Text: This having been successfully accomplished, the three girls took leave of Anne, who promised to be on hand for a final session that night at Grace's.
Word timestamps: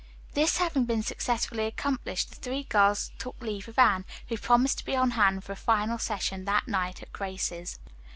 This 0.33 0.57
having 0.57 0.85
been 0.85 1.03
successfully 1.03 1.65
accomplished, 1.67 2.29
the 2.31 2.35
three 2.37 2.63
girls 2.63 3.11
took 3.19 3.39
leave 3.39 3.67
of 3.67 3.77
Anne, 3.77 4.03
who 4.29 4.35
promised 4.39 4.79
to 4.79 4.85
be 4.85 4.95
on 4.95 5.11
hand 5.11 5.43
for 5.43 5.51
a 5.51 5.55
final 5.55 5.99
session 5.99 6.45
that 6.45 6.67
night 6.67 7.03
at 7.03 7.13
Grace's. 7.13 7.77